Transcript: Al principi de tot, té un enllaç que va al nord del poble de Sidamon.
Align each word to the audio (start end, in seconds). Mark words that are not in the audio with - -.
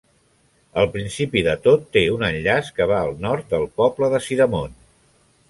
Al 0.83 0.87
principi 0.95 1.43
de 1.47 1.53
tot, 1.67 1.83
té 1.97 2.03
un 2.15 2.25
enllaç 2.31 2.73
que 2.79 2.89
va 2.93 2.99
al 3.03 3.15
nord 3.27 3.47
del 3.53 3.69
poble 3.83 4.11
de 4.17 4.25
Sidamon. 4.31 4.75